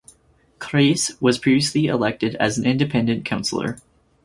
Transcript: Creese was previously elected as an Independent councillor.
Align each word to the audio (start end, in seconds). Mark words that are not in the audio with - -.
Creese 0.57 1.11
was 1.21 1.37
previously 1.37 1.85
elected 1.85 2.33
as 2.37 2.57
an 2.57 2.65
Independent 2.65 3.23
councillor. 3.23 3.77